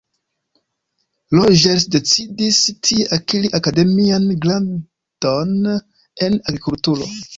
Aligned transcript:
Rogers 1.39 1.83
decidis 1.95 2.61
tie 2.87 3.05
akiri 3.19 3.51
akademian 3.59 4.25
gradon 4.47 5.55
en 5.75 6.41
agrikulturo. 6.41 7.11